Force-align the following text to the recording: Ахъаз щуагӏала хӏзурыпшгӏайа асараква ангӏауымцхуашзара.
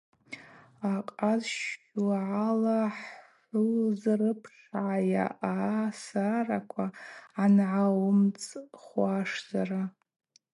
Ахъаз 0.93 1.43
щуагӏала 1.55 2.79
хӏзурыпшгӏайа 2.95 5.25
асараква 5.51 6.85
ангӏауымцхуашзара. 7.43 9.81